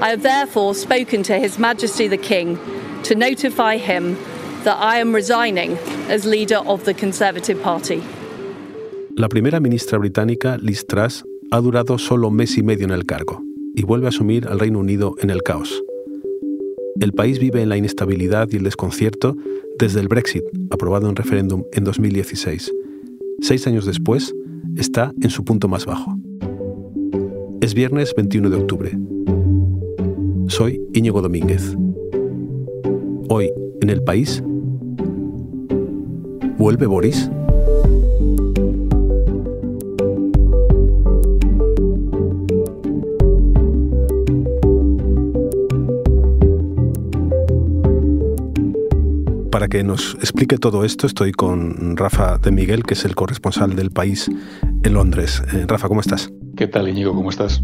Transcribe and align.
I 0.00 0.10
have 0.10 0.22
therefore 0.22 0.74
spoken 0.74 1.22
to 1.24 1.38
His 1.38 1.58
Majesty 1.58 2.08
the 2.08 2.18
King 2.18 2.58
to 3.04 3.14
notify 3.14 3.76
him 3.76 4.16
that 4.64 4.76
I 4.78 4.98
am 4.98 5.14
resigning 5.14 5.76
as 6.08 6.24
leader 6.24 6.58
of 6.66 6.84
the 6.84 6.94
Conservative 6.94 7.60
Party. 7.62 8.02
La 9.16 9.28
primera 9.28 9.60
ministra 9.60 9.98
británica, 9.98 10.56
Liz 10.58 10.86
Truss, 10.86 11.24
ha 11.50 11.60
durado 11.60 11.98
solo 11.98 12.30
mes 12.30 12.56
y 12.56 12.62
medio 12.62 12.84
en 12.84 12.92
el 12.92 13.04
cargo 13.04 13.42
y 13.74 13.82
vuelve 13.82 14.06
a 14.06 14.08
asumir 14.08 14.46
al 14.48 14.58
Reino 14.58 14.78
Unido 14.78 15.14
en 15.20 15.30
el 15.30 15.42
caos. 15.42 15.82
El 17.00 17.12
país 17.12 17.38
vive 17.38 17.62
en 17.62 17.68
la 17.68 17.76
inestabilidad 17.76 18.48
y 18.52 18.56
el 18.56 18.64
desconcierto 18.64 19.36
desde 19.78 20.00
el 20.00 20.08
Brexit, 20.08 20.44
aprobado 20.70 21.08
en 21.08 21.16
referéndum 21.16 21.64
en 21.72 21.84
2016. 21.84 22.72
Seis 23.40 23.66
años 23.66 23.84
después, 23.84 24.34
está 24.76 25.12
en 25.20 25.30
su 25.30 25.44
punto 25.44 25.68
más 25.68 25.84
bajo. 25.84 26.16
Es 27.60 27.74
viernes 27.74 28.14
21 28.16 28.50
de 28.50 28.56
octubre. 28.56 28.98
Soy 30.52 30.78
Íñigo 30.92 31.22
Domínguez. 31.22 31.74
Hoy, 33.30 33.50
en 33.80 33.88
el 33.88 34.02
país, 34.02 34.44
¿vuelve 36.58 36.84
Boris? 36.84 37.30
Para 49.50 49.68
que 49.68 49.82
nos 49.82 50.16
explique 50.16 50.58
todo 50.58 50.84
esto, 50.84 51.06
estoy 51.06 51.32
con 51.32 51.96
Rafa 51.96 52.36
de 52.36 52.50
Miguel, 52.50 52.82
que 52.82 52.92
es 52.92 53.06
el 53.06 53.14
corresponsal 53.14 53.74
del 53.74 53.90
país 53.90 54.30
en 54.82 54.92
Londres. 54.92 55.42
Eh, 55.54 55.64
Rafa, 55.66 55.88
¿cómo 55.88 56.02
estás? 56.02 56.30
¿Qué 56.58 56.66
tal, 56.66 56.90
Íñigo? 56.90 57.14
¿Cómo 57.14 57.30
estás? 57.30 57.62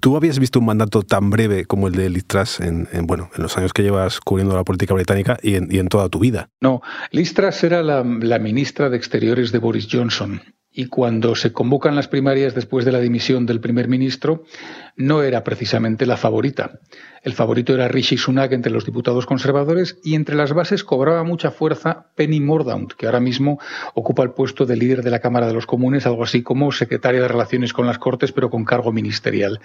¿Tú 0.00 0.16
habías 0.16 0.38
visto 0.38 0.58
un 0.58 0.66
mandato 0.66 1.02
tan 1.02 1.30
breve 1.30 1.66
como 1.66 1.88
el 1.88 1.94
de 1.94 2.08
Liz 2.08 2.24
Truss 2.26 2.60
en, 2.60 2.88
bueno, 3.06 3.30
en 3.36 3.42
los 3.42 3.56
años 3.58 3.72
que 3.72 3.82
llevas 3.82 4.20
cubriendo 4.20 4.54
la 4.54 4.64
política 4.64 4.94
británica 4.94 5.38
y 5.42 5.56
en, 5.56 5.88
toda 5.88 6.08
tu 6.08 6.18
vida? 6.18 6.48
No, 6.60 6.82
Liz 7.10 7.34
Truss 7.34 7.64
era 7.64 7.82
la 7.82 8.02
ministra 8.38 8.88
de 8.88 8.96
Exteriores 8.96 9.52
de 9.52 9.58
Boris 9.58 9.88
Johnson 9.90 10.40
y 10.72 10.86
cuando 10.86 11.34
se 11.34 11.52
convocan 11.52 11.96
las 11.96 12.08
primarias 12.08 12.54
después 12.54 12.84
de 12.84 12.92
la 12.92 13.00
dimisión 13.00 13.44
del 13.44 13.60
primer 13.60 13.88
ministro, 13.88 14.44
no 14.96 15.22
era 15.22 15.42
precisamente 15.42 16.06
la 16.06 16.16
favorita. 16.16 16.78
El 17.22 17.34
favorito 17.34 17.74
era 17.74 17.86
Rishi 17.86 18.16
Sunak 18.16 18.52
entre 18.52 18.72
los 18.72 18.86
diputados 18.86 19.26
conservadores 19.26 19.98
y 20.02 20.14
entre 20.14 20.36
las 20.36 20.54
bases 20.54 20.84
cobraba 20.84 21.22
mucha 21.22 21.50
fuerza 21.50 22.06
Penny 22.14 22.40
Mordaunt, 22.40 22.92
que 22.94 23.04
ahora 23.04 23.20
mismo 23.20 23.60
ocupa 23.92 24.22
el 24.22 24.30
puesto 24.30 24.64
de 24.64 24.76
líder 24.76 25.02
de 25.02 25.10
la 25.10 25.18
Cámara 25.18 25.46
de 25.46 25.52
los 25.52 25.66
Comunes, 25.66 26.06
algo 26.06 26.24
así 26.24 26.42
como 26.42 26.72
secretaria 26.72 27.20
de 27.20 27.28
Relaciones 27.28 27.74
con 27.74 27.86
las 27.86 27.98
Cortes, 27.98 28.32
pero 28.32 28.48
con 28.48 28.64
cargo 28.64 28.90
ministerial. 28.90 29.60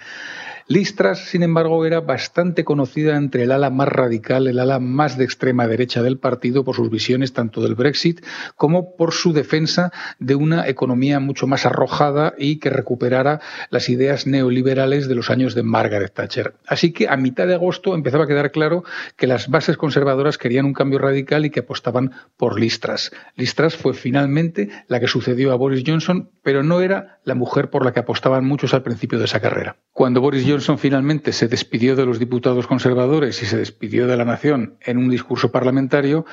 Listras, 0.68 1.20
sin 1.20 1.44
embargo, 1.44 1.86
era 1.86 2.00
bastante 2.00 2.64
conocida 2.64 3.16
entre 3.16 3.44
el 3.44 3.52
ala 3.52 3.70
más 3.70 3.86
radical, 3.86 4.48
el 4.48 4.58
ala 4.58 4.80
más 4.80 5.16
de 5.16 5.24
extrema 5.24 5.68
derecha 5.68 6.02
del 6.02 6.18
partido, 6.18 6.64
por 6.64 6.74
sus 6.74 6.90
visiones 6.90 7.32
tanto 7.32 7.62
del 7.62 7.76
Brexit 7.76 8.24
como 8.56 8.96
por 8.96 9.12
su 9.12 9.32
defensa 9.32 9.92
de 10.18 10.34
una 10.34 10.66
economía 10.68 11.20
mucho 11.20 11.46
más 11.46 11.66
arrojada 11.66 12.34
y 12.36 12.58
que 12.58 12.70
recuperara 12.70 13.40
las 13.70 13.88
ideas 13.88 14.26
neoliberales 14.26 15.06
de 15.06 15.14
los 15.14 15.30
años 15.30 15.54
de 15.54 15.62
Margaret 15.62 16.12
Thatcher. 16.12 16.54
Así 16.66 16.92
que 16.92 17.08
a 17.08 17.16
mitad 17.16 17.45
de 17.46 17.54
agosto 17.54 17.94
empezaba 17.94 18.24
a 18.24 18.26
quedar 18.26 18.50
claro 18.50 18.84
que 19.16 19.26
las 19.26 19.48
bases 19.48 19.76
conservadoras 19.76 20.38
querían 20.38 20.66
un 20.66 20.72
cambio 20.72 20.98
radical 20.98 21.44
y 21.44 21.50
que 21.50 21.60
apostaban 21.60 22.12
por 22.36 22.60
Listras. 22.60 23.12
Listras 23.36 23.76
fue 23.76 23.94
finalmente 23.94 24.68
la 24.88 25.00
que 25.00 25.08
sucedió 25.08 25.52
a 25.52 25.56
Boris 25.56 25.84
Johnson, 25.86 26.30
pero 26.42 26.62
no 26.62 26.80
era 26.80 27.20
la 27.24 27.34
mujer 27.34 27.70
por 27.70 27.84
la 27.84 27.92
que 27.92 28.00
apostaban 28.00 28.44
muchos 28.44 28.74
al 28.74 28.82
principio 28.82 29.18
de 29.18 29.24
esa 29.26 29.40
carrera. 29.40 29.76
Cuando 29.92 30.20
Boris 30.20 30.44
Johnson 30.46 30.78
finalmente 30.78 31.32
se 31.32 31.48
despidió 31.48 31.96
de 31.96 32.06
los 32.06 32.18
diputados 32.18 32.66
conservadores 32.66 33.42
y 33.42 33.46
se 33.46 33.56
despidió 33.56 34.06
de 34.06 34.16
la 34.16 34.24
nación 34.24 34.76
en 34.80 34.98
un 34.98 35.08
discurso 35.08 35.50
parlamentario, 35.50 36.26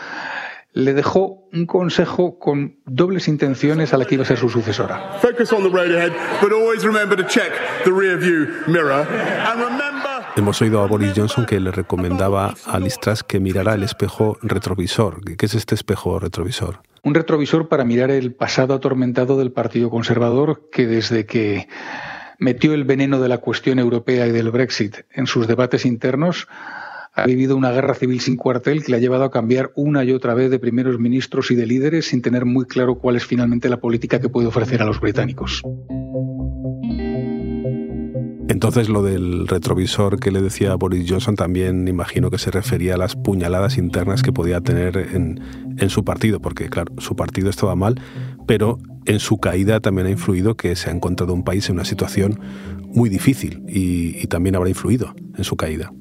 le 0.74 0.94
dejó 0.94 1.48
un 1.54 1.66
consejo 1.66 2.40
con 2.40 2.78
dobles 2.86 3.28
intenciones 3.28 3.94
a 3.94 3.98
la 3.98 4.06
que 4.06 4.16
iba 4.16 4.24
a 4.24 4.28
ser 4.28 4.38
su 4.38 4.50
sucesora. 4.50 5.20
Hemos 10.36 10.60
oído 10.64 10.82
a 10.82 10.88
Boris 10.88 11.14
Johnson 11.16 11.46
que 11.46 11.60
le 11.60 11.70
recomendaba 11.70 12.56
a 12.66 12.80
Liz 12.80 12.98
Truss 13.00 13.22
que 13.22 13.40
mirara 13.40 13.76
el 13.76 13.84
espejo 13.84 14.40
retrovisor. 14.42 15.22
¿Qué 15.38 15.46
es 15.46 15.54
este 15.54 15.76
espejo 15.76 16.18
retrovisor? 16.18 16.80
Un 17.04 17.14
retrovisor 17.14 17.68
para 17.68 17.86
mirar 17.86 18.10
el 18.10 18.34
pasado 18.34 18.74
atormentado 18.74 19.38
del 19.38 19.52
Partido 19.52 19.92
Conservador 19.92 20.70
que 20.72 20.88
desde 20.88 21.28
que 21.28 21.68
metió 22.40 22.74
el 22.74 22.84
veneno 22.84 23.22
de 23.22 23.30
la 23.30 23.38
cuestión 23.38 23.78
europea 23.78 24.26
y 24.26 24.32
del 24.32 24.50
Brexit 24.50 25.02
en 25.12 25.28
sus 25.28 25.48
debates 25.48 25.86
internos, 25.86 26.48
ha 27.14 27.26
vivido 27.28 27.56
una 27.56 27.72
guerra 27.72 27.94
civil 27.94 28.20
sin 28.20 28.36
cuartel 28.36 28.84
que 28.84 28.92
le 28.92 28.98
ha 28.98 29.02
llevado 29.02 29.26
a 29.26 29.32
cambiar 29.32 29.72
una 29.76 30.04
y 30.04 30.14
otra 30.14 30.34
vez 30.34 30.50
de 30.50 30.58
primeros 30.58 30.98
ministros 30.98 31.52
y 31.52 31.56
de 31.56 31.68
líderes 31.68 32.08
sin 32.08 32.24
tener 32.24 32.46
muy 32.46 32.66
claro 32.66 32.96
cuál 32.96 33.18
es 33.18 33.26
finalmente 33.26 33.70
la 33.70 33.78
política 33.78 34.20
que 34.20 34.30
puede 34.30 34.48
ofrecer 34.48 34.82
a 34.82 34.86
los 34.86 35.00
británicos. 35.00 35.62
Entonces 38.64 38.88
lo 38.88 39.04
del 39.04 39.46
retrovisor 39.46 40.22
que 40.22 40.32
le 40.32 40.42
decía 40.42 40.74
Boris 40.76 41.06
Johnson 41.06 41.36
también 41.36 41.86
imagino 41.90 42.32
que 42.32 42.38
se 42.38 42.50
refería 42.50 42.94
a 42.94 42.98
las 42.98 43.18
puñaladas 43.18 43.78
internas 43.78 44.24
que 44.24 44.32
podía 44.32 44.62
tener 44.62 44.96
en, 44.96 45.42
en 45.78 45.90
su 45.90 46.06
partido, 46.06 46.40
porque 46.40 46.70
claro, 46.70 46.94
su 46.98 47.18
partido 47.18 47.50
estaba 47.50 47.76
mal, 47.76 48.00
pero 48.48 48.80
en 49.04 49.20
su 49.20 49.38
caída 49.38 49.82
también 49.82 50.08
ha 50.08 50.12
influido 50.12 50.56
que 50.56 50.78
se 50.78 50.90
ha 50.90 50.94
encontrado 50.94 51.34
un 51.34 51.44
país 51.44 51.68
en 51.68 51.76
una 51.76 51.84
situación 51.84 52.40
muy 52.88 53.10
difícil 53.10 53.66
y, 53.68 54.18
y 54.18 54.28
también 54.28 54.56
habrá 54.56 54.70
influido 54.70 55.14
en 55.36 55.44
su 55.44 55.58
caída. 55.58 55.92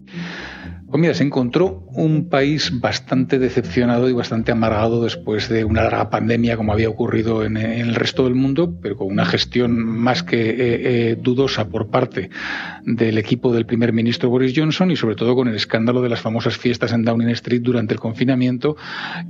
Pues 0.93 1.17
se 1.17 1.25
encontró 1.25 1.85
un 1.95 2.29
país 2.29 2.71
bastante 2.79 3.39
decepcionado 3.39 4.11
y 4.11 4.13
bastante 4.13 4.53
amargado 4.53 5.03
después 5.03 5.49
de 5.49 5.65
una 5.65 5.83
larga 5.83 6.11
pandemia 6.11 6.57
como 6.57 6.73
había 6.73 6.91
ocurrido 6.91 7.45
en, 7.45 7.57
el 7.57 7.95
resto 7.95 8.25
del 8.25 8.35
mundo, 8.35 8.79
pero 8.81 8.97
con 8.97 9.09
una 9.09 9.25
gestión 9.25 9.83
más 9.85 10.23
que 10.23 10.51
eh, 10.51 10.55
eh, 10.59 11.17
dudosa 11.21 11.69
por 11.69 11.89
parte 11.89 12.31
del 12.85 13.19
equipo 13.19 13.53
del 13.53 13.67
primer 13.67 13.93
ministro 13.93 14.31
Boris 14.31 14.53
Johnson 14.55 14.91
y 14.91 14.97
sobre 14.97 15.17
todo 15.17 15.35
con 15.35 15.49
el 15.49 15.57
escándalo 15.57 16.03
de 16.03 16.09
las 16.09 16.21
famosas 16.21 16.57
fiestas 16.57 16.93
en 16.93 17.05
Downing 17.05 17.31
Street 17.31 17.63
durante 17.63 17.95
el 17.95 18.01
confinamiento 18.01 18.77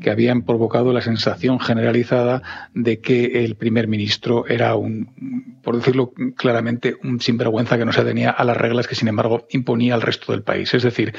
que 0.00 0.10
habían 0.10 0.42
provocado 0.42 0.92
la 0.92 1.00
sensación 1.00 1.58
generalizada 1.58 2.70
de 2.74 3.00
que 3.00 3.44
el 3.44 3.56
primer 3.56 3.88
ministro 3.88 4.46
era 4.46 4.76
un, 4.76 5.58
por 5.62 5.76
decirlo 5.76 6.12
claramente, 6.36 6.96
un 7.02 7.20
sinvergüenza 7.20 7.78
que 7.78 7.84
no 7.84 7.92
se 7.92 8.00
atenía 8.02 8.30
a 8.30 8.44
las 8.44 8.56
reglas 8.56 8.86
que 8.86 8.94
sin 8.94 9.08
embargo 9.08 9.46
imponía 9.50 9.94
al 9.94 10.02
resto 10.02 10.32
del 10.32 10.42
país. 10.42 10.74
Es 10.74 10.82
decir, 10.82 11.12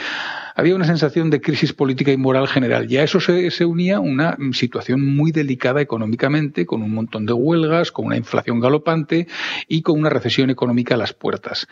había 0.56 0.76
una 0.76 0.86
sensación 0.86 1.30
de 1.30 1.42
crisis 1.42 1.74
política 1.74 2.12
y 2.12 2.18
moral 2.18 2.48
general. 2.48 2.92
Y 2.92 2.98
a 2.98 3.04
eso 3.04 3.20
se, 3.20 3.66
unía 3.66 4.00
una 4.00 4.38
situación 4.52 5.16
muy 5.16 5.32
delicada 5.32 5.82
económicamente, 5.82 6.66
con 6.66 6.82
un 6.82 6.94
montón 6.94 7.26
de 7.26 7.34
huelgas, 7.34 7.92
con 7.92 8.06
una 8.08 8.18
inflación 8.18 8.60
galopante 8.60 9.28
y 9.68 9.82
con 9.82 10.00
una 10.00 10.10
recesión 10.10 10.50
económica 10.50 10.96
a 10.96 10.98
las 10.98 11.14
puertas. 11.14 11.68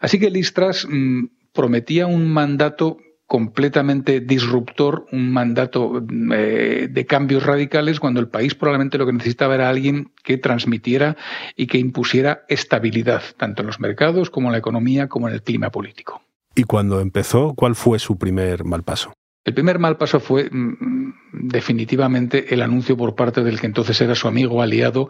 Así 0.00 0.18
que 0.18 0.30
Listras 0.30 0.86
mm, 0.88 1.26
prometía 1.52 2.06
un 2.06 2.32
mandato 2.32 2.98
completamente 3.32 4.20
disruptor, 4.20 5.06
un 5.10 5.32
mandato 5.32 6.04
eh, 6.34 6.88
de 6.90 7.06
cambios 7.06 7.46
radicales, 7.46 7.98
cuando 7.98 8.20
el 8.20 8.28
país 8.28 8.54
probablemente 8.54 8.98
lo 8.98 9.06
que 9.06 9.14
necesitaba 9.14 9.54
era 9.54 9.70
alguien 9.70 10.12
que 10.22 10.36
transmitiera 10.36 11.16
y 11.56 11.66
que 11.66 11.78
impusiera 11.78 12.44
estabilidad, 12.48 13.22
tanto 13.38 13.62
en 13.62 13.68
los 13.68 13.80
mercados 13.80 14.28
como 14.28 14.48
en 14.48 14.52
la 14.52 14.58
economía, 14.58 15.08
como 15.08 15.28
en 15.28 15.34
el 15.34 15.42
clima 15.42 15.70
político. 15.70 16.20
¿Y 16.54 16.64
cuando 16.64 17.00
empezó, 17.00 17.54
cuál 17.54 17.74
fue 17.74 17.98
su 17.98 18.18
primer 18.18 18.64
mal 18.64 18.82
paso? 18.82 19.12
El 19.44 19.54
primer 19.54 19.78
mal 19.78 19.96
paso 19.96 20.20
fue 20.20 20.48
mm, 20.50 21.12
definitivamente 21.32 22.54
el 22.54 22.62
anuncio 22.62 22.96
por 22.96 23.14
parte 23.14 23.42
del 23.42 23.60
que 23.60 23.66
entonces 23.66 24.00
era 24.00 24.14
su 24.14 24.28
amigo, 24.28 24.62
aliado 24.62 25.08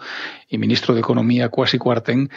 y 0.49 0.59
ministro 0.59 0.95
de 0.95 1.01
Economía, 1.01 1.51
Kwasi 1.51 1.79
Kwarteng, 1.79 2.31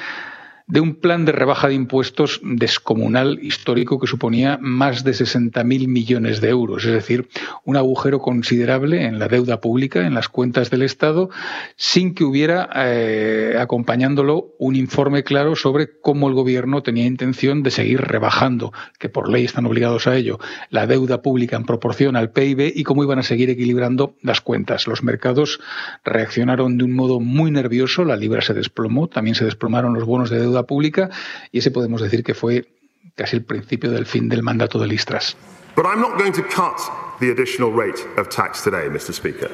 de 0.67 0.79
un 0.79 0.95
plan 0.95 1.25
de 1.25 1.31
rebaja 1.31 1.67
de 1.67 1.75
impuestos 1.75 2.41
descomunal 2.43 3.39
histórico 3.43 3.99
que 3.99 4.07
suponía 4.07 4.57
más 4.59 5.03
de 5.03 5.11
60.000 5.11 5.87
millones 5.87 6.41
de 6.41 6.49
euros, 6.49 6.85
es 6.85 6.91
decir, 6.91 7.27
un 7.63 7.77
agujero 7.77 8.19
considerable 8.19 9.05
en 9.05 9.19
la 9.19 9.27
deuda 9.27 9.61
pública, 9.61 10.07
en 10.07 10.15
las 10.15 10.27
cuentas 10.27 10.71
del 10.71 10.81
Estado, 10.81 11.29
sin 11.75 12.15
que 12.15 12.23
hubiera 12.23 12.67
eh, 12.75 13.57
acompañándolo 13.59 14.55
un 14.57 14.75
informe 14.75 15.23
claro 15.23 15.55
sobre 15.55 15.99
cómo 15.99 16.29
el 16.29 16.33
gobierno 16.33 16.81
tenía 16.81 17.05
intención 17.05 17.61
de 17.61 17.69
seguir 17.69 18.01
rebajando, 18.01 18.73
que 18.97 19.09
por 19.09 19.29
ley 19.29 19.45
están 19.45 19.67
obligados 19.67 20.07
a 20.07 20.15
ello, 20.15 20.39
la 20.71 20.87
deuda 20.87 21.21
pública 21.21 21.57
en 21.57 21.65
proporción 21.65 22.15
al 22.15 22.31
PIB 22.31 22.71
y 22.75 22.83
cómo 22.83 23.03
iban 23.03 23.19
a 23.19 23.23
seguir 23.23 23.51
equilibrando 23.51 24.15
las 24.23 24.41
cuentas. 24.41 24.87
Los 24.87 25.03
mercados 25.03 25.59
reaccionaron 26.03 26.79
de 26.79 26.85
un 26.85 26.93
modo 26.93 27.19
muy 27.19 27.51
nervioso, 27.51 28.03
la 28.03 28.15
libra 28.15 28.41
se 28.41 28.55
desplomó, 28.55 29.07
también 29.07 29.35
se 29.35 29.45
desplomaron 29.45 29.93
los 29.93 30.05
bonos 30.05 30.31
de 30.31 30.39
deuda 30.39 30.54
pública 30.63 31.09
y 31.51 31.59
ese 31.59 31.71
podemos 31.71 32.01
decir 32.01 32.23
que 32.23 32.33
fue 32.33 32.67
casi 33.15 33.35
el 33.35 33.43
principio 33.43 33.91
del 33.91 34.05
fin 34.05 34.29
del 34.29 34.43
mandato 34.43 34.79
de 34.79 34.87
Listras. 34.87 35.35
But 35.75 35.85
I'm 35.85 35.99
not 35.99 36.17
going 36.17 36.33
to 36.33 36.43
cut 36.43 36.79
the 37.19 37.31
additional 37.31 37.71
rate 37.71 37.99
of 38.17 38.29
tax 38.29 38.63
today, 38.63 38.87
Mr. 38.89 39.13
Speaker. 39.13 39.49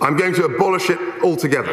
I'm 0.00 0.16
going 0.16 0.34
to 0.34 0.44
abolish 0.44 0.90
it 0.90 0.98
altogether. 1.22 1.72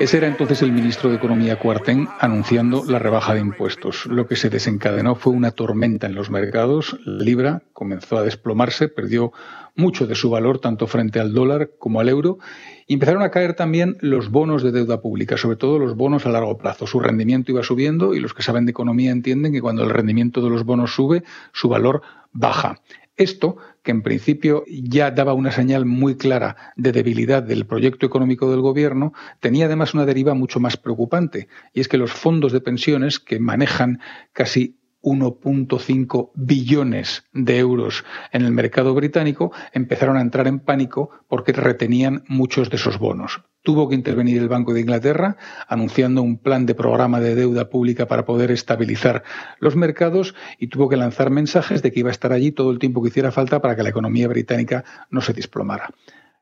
Ese 0.00 0.18
era 0.18 0.28
entonces 0.28 0.62
el 0.62 0.70
ministro 0.70 1.10
de 1.10 1.16
Economía 1.16 1.58
Cuartén 1.58 2.06
anunciando 2.20 2.84
la 2.84 3.00
rebaja 3.00 3.34
de 3.34 3.40
impuestos. 3.40 4.06
Lo 4.06 4.28
que 4.28 4.36
se 4.36 4.48
desencadenó 4.48 5.16
fue 5.16 5.32
una 5.32 5.50
tormenta 5.50 6.06
en 6.06 6.14
los 6.14 6.30
mercados. 6.30 7.00
La 7.04 7.24
libra 7.24 7.62
comenzó 7.72 8.16
a 8.16 8.22
desplomarse, 8.22 8.86
perdió 8.86 9.32
mucho 9.74 10.06
de 10.06 10.14
su 10.14 10.30
valor 10.30 10.60
tanto 10.60 10.86
frente 10.86 11.18
al 11.18 11.34
dólar 11.34 11.70
como 11.80 11.98
al 11.98 12.08
euro 12.08 12.38
y 12.86 12.94
empezaron 12.94 13.22
a 13.22 13.32
caer 13.32 13.54
también 13.54 13.96
los 14.00 14.30
bonos 14.30 14.62
de 14.62 14.70
deuda 14.70 15.00
pública, 15.00 15.36
sobre 15.36 15.56
todo 15.56 15.80
los 15.80 15.96
bonos 15.96 16.26
a 16.26 16.30
largo 16.30 16.56
plazo. 16.58 16.86
Su 16.86 17.00
rendimiento 17.00 17.50
iba 17.50 17.64
subiendo 17.64 18.14
y 18.14 18.20
los 18.20 18.34
que 18.34 18.44
saben 18.44 18.66
de 18.66 18.70
economía 18.70 19.10
entienden 19.10 19.52
que 19.52 19.60
cuando 19.60 19.82
el 19.82 19.90
rendimiento 19.90 20.40
de 20.40 20.50
los 20.50 20.64
bonos 20.64 20.94
sube, 20.94 21.24
su 21.52 21.68
valor 21.68 22.02
baja. 22.30 22.80
Esto, 23.18 23.56
que 23.82 23.90
en 23.90 24.02
principio 24.02 24.64
ya 24.68 25.10
daba 25.10 25.34
una 25.34 25.50
señal 25.50 25.84
muy 25.84 26.16
clara 26.16 26.72
de 26.76 26.92
debilidad 26.92 27.42
del 27.42 27.66
proyecto 27.66 28.06
económico 28.06 28.48
del 28.48 28.60
gobierno, 28.60 29.12
tenía 29.40 29.66
además 29.66 29.92
una 29.92 30.06
deriva 30.06 30.34
mucho 30.34 30.60
más 30.60 30.76
preocupante, 30.76 31.48
y 31.74 31.80
es 31.80 31.88
que 31.88 31.98
los 31.98 32.12
fondos 32.12 32.52
de 32.52 32.60
pensiones, 32.60 33.18
que 33.18 33.40
manejan 33.40 33.98
casi 34.32 34.77
1.5 35.02 36.32
billones 36.34 37.24
de 37.32 37.58
euros 37.58 38.04
en 38.32 38.42
el 38.42 38.52
mercado 38.52 38.94
británico, 38.94 39.52
empezaron 39.72 40.16
a 40.16 40.20
entrar 40.20 40.46
en 40.46 40.60
pánico 40.60 41.10
porque 41.28 41.52
retenían 41.52 42.24
muchos 42.28 42.70
de 42.70 42.76
esos 42.76 42.98
bonos. 42.98 43.42
Tuvo 43.62 43.88
que 43.88 43.94
intervenir 43.94 44.38
el 44.38 44.48
Banco 44.48 44.72
de 44.72 44.80
Inglaterra 44.80 45.36
anunciando 45.68 46.22
un 46.22 46.38
plan 46.38 46.66
de 46.66 46.74
programa 46.74 47.20
de 47.20 47.34
deuda 47.34 47.68
pública 47.68 48.06
para 48.06 48.24
poder 48.24 48.50
estabilizar 48.50 49.22
los 49.58 49.76
mercados 49.76 50.34
y 50.58 50.68
tuvo 50.68 50.88
que 50.88 50.96
lanzar 50.96 51.30
mensajes 51.30 51.82
de 51.82 51.92
que 51.92 52.00
iba 52.00 52.08
a 52.08 52.12
estar 52.12 52.32
allí 52.32 52.52
todo 52.52 52.70
el 52.70 52.78
tiempo 52.78 53.02
que 53.02 53.08
hiciera 53.08 53.32
falta 53.32 53.60
para 53.60 53.76
que 53.76 53.82
la 53.82 53.90
economía 53.90 54.28
británica 54.28 54.84
no 55.10 55.20
se 55.20 55.32
desplomara. 55.32 55.90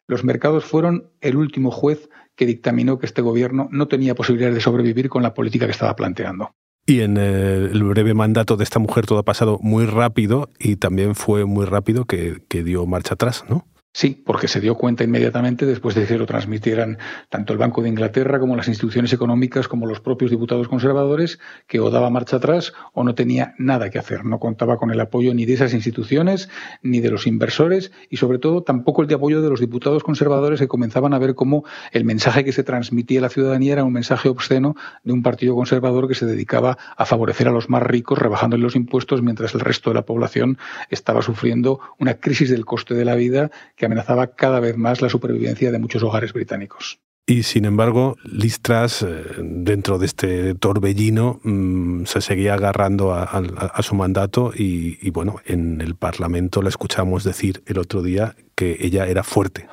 Los 0.07 0.25
mercados 0.25 0.65
fueron 0.65 1.11
el 1.21 1.37
último 1.37 1.71
juez 1.71 2.09
que 2.37 2.47
dictaminó 2.47 2.99
que 2.99 3.07
este 3.07 3.23
gobierno 3.23 3.69
no 3.73 3.89
tenía 3.89 4.15
posibilidades 4.15 4.57
de 4.57 4.61
sobrevivir 4.61 5.09
con 5.09 5.23
la 5.23 5.35
política 5.35 5.67
que 5.67 5.73
estaba 5.73 5.97
planteando. 5.97 6.55
Y 6.87 7.01
en 7.01 7.17
el 7.17 7.83
breve 7.83 8.15
mandato 8.15 8.57
de 8.57 8.63
esta 8.63 8.79
mujer 8.79 9.07
todo 9.07 9.19
ha 9.19 9.25
pasado 9.25 9.59
muy 9.61 9.87
rápido 9.87 10.51
y 10.59 10.77
también 10.77 11.17
fue 11.17 11.45
muy 11.45 11.67
rápido 11.67 12.05
que, 12.05 12.43
que 12.49 12.63
dio 12.63 12.87
marcha 12.87 13.15
atrás, 13.15 13.45
¿no? 13.49 13.67
Sí, 13.97 14.23
porque 14.27 14.47
se 14.47 14.61
dio 14.61 14.75
cuenta 14.75 15.05
inmediatamente 15.05 15.65
después 15.65 15.95
de 15.95 16.05
que 16.05 16.19
lo 16.19 16.27
transmitieran 16.27 16.99
tanto 17.31 17.55
el 17.55 17.59
Banco 17.59 17.81
de 17.81 17.89
Inglaterra 17.89 18.39
como 18.39 18.55
las 18.55 18.69
instituciones 18.69 19.11
económicas 19.15 19.69
como 19.69 19.87
los 19.87 20.01
propios 20.01 20.31
diputados 20.31 20.69
conservadores 20.69 21.39
que 21.67 21.81
o 21.81 21.91
daba 21.91 22.11
marcha 22.11 22.37
atrás 22.37 22.75
o 22.93 23.05
no 23.05 23.15
tenía 23.15 23.55
nada 23.57 23.89
que 23.89 23.99
hacer. 23.99 24.27
No 24.27 24.39
contaba 24.39 24.77
con 24.77 24.91
el 24.91 25.01
apoyo 25.01 25.33
ni 25.33 25.47
de 25.47 25.55
esas 25.55 25.73
instituciones 25.73 26.51
ni 26.83 27.01
de 27.01 27.11
los 27.11 27.27
inversores 27.27 27.91
y 28.11 28.19
sobre 28.19 28.39
todo 28.39 28.63
tampoco 28.63 29.01
el 29.01 29.09
de 29.09 29.15
apoyo 29.15 29.41
de 29.41 29.49
los 29.49 29.61
diputados 29.61 30.03
conservadores 30.03 30.61
que 30.61 30.69
comenzaban 30.69 31.15
a 31.15 31.19
ver 31.19 31.35
cómo 31.35 31.65
el 31.91 32.05
mensaje 32.05 32.45
que 32.45 32.53
se 32.53 32.65
transmitía 32.65 33.21
a 33.21 33.23
la 33.23 33.31
ciudadanía 33.31 33.73
era 33.73 33.85
un 33.85 33.95
mensaje 33.95 34.29
obsceno 34.29 34.77
de 35.05 35.15
un 35.15 35.23
partido 35.23 35.55
conservador 35.55 36.07
que 36.07 36.15
se 36.15 36.27
dedicaba 36.27 36.77
a 36.99 37.07
favorecer 37.07 37.49
a 37.49 37.51
los 37.51 37.71
más 37.71 37.83
ricos 37.83 38.19
rebajándoles 38.19 38.63
los 38.63 38.77
impuestos 38.77 39.23
mientras 39.23 39.55
el 39.55 39.61
resto 39.61 39.89
de 39.89 39.95
la 39.95 40.05
población 40.05 40.59
estaba 40.91 41.23
sufriendo 41.23 41.81
una 41.99 42.13
crisis 42.21 42.51
del 42.51 42.67
coste 42.67 42.93
de 42.93 43.07
la 43.07 43.15
vida 43.15 43.51
que 43.75 43.86
amenazaba 43.87 44.29
cada 44.29 44.61
vez 44.61 44.77
más 44.77 45.01
la 45.01 45.09
supervivencia 45.09 45.71
de 45.71 45.79
muchos 45.79 46.03
hogares 46.03 46.33
británicos. 46.33 47.01
Y 47.29 47.43
sin 47.43 47.65
embargo, 47.65 48.17
Listras, 48.23 49.03
eh, 49.03 49.25
dentro 49.39 49.99
de 49.99 50.07
este 50.07 50.55
torbellino, 50.55 51.41
mm, 51.43 52.05
se 52.05 52.21
seguía 52.21 52.55
agarrando 52.55 53.15
a, 53.15 53.83
su 53.83 53.97
mandato 53.97 54.53
y, 54.55 55.11
bueno, 55.11 55.41
en 55.45 55.81
el 55.81 55.97
Parlamento 55.97 56.63
la 56.63 56.69
escuchamos 56.69 57.25
decir 57.25 57.65
el 57.67 57.79
otro 57.79 58.03
día 58.03 58.37
que 58.55 58.77
ella 58.79 59.07
era 59.07 59.25
fuerte. 59.25 59.69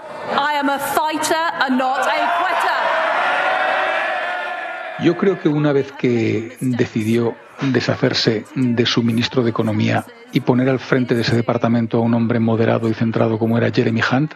Yo 5.04 5.18
creo 5.18 5.40
que 5.40 5.50
una 5.50 5.74
vez 5.74 5.92
que 5.92 6.58
decidió 6.60 7.36
deshacerse 7.62 8.46
de 8.56 8.86
su 8.86 9.04
ministro 9.04 9.44
de 9.44 9.50
Economía 9.50 10.06
y 10.32 10.42
poner 10.42 10.70
al 10.70 10.80
frente 10.80 11.16
de 11.16 11.22
ese 11.22 11.36
departamento 11.36 11.98
a 11.98 12.02
un 12.02 12.14
hombre 12.14 12.40
moderado 12.40 12.90
y 12.90 12.94
centrado 12.94 13.38
como 13.38 13.58
era 13.58 13.72
Jeremy 13.72 14.02
Hunt, 14.12 14.34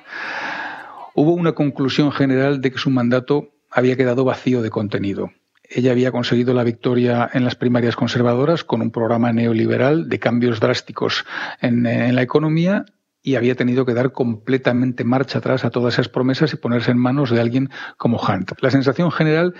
hubo 1.14 1.34
una 1.34 1.54
conclusión 1.54 2.12
general 2.12 2.62
de 2.62 2.72
que 2.72 2.78
su 2.78 2.90
mandato 2.90 3.50
había 3.72 3.96
quedado 3.96 4.24
vacío 4.24 4.62
de 4.62 4.70
contenido. 4.70 5.32
Ella 5.70 5.92
había 5.92 6.12
conseguido 6.12 6.54
la 6.54 6.64
victoria 6.64 7.30
en 7.34 7.44
las 7.44 7.56
primarias 7.56 7.96
conservadoras 7.96 8.64
con 8.64 8.82
un 8.82 8.92
programa 8.92 9.34
neoliberal 9.34 10.08
de 10.08 10.20
cambios 10.20 10.60
drásticos 10.60 11.26
en, 11.62 11.84
la 11.84 12.22
economía 12.22 12.86
y 13.22 13.36
había 13.36 13.56
tenido 13.56 13.86
que 13.86 13.94
dar 13.94 14.14
completamente 14.14 15.04
marcha 15.04 15.40
atrás 15.40 15.66
a 15.66 15.70
todas 15.70 15.96
esas 15.96 16.08
promesas 16.08 16.54
y 16.54 16.58
ponerse 16.58 16.92
en 16.92 16.98
manos 16.98 17.32
de 17.32 17.42
alguien 17.42 17.70
como 17.98 18.18
Hunt. 18.18 18.54
La 18.62 18.72
sensación 18.72 19.12
general 19.12 19.56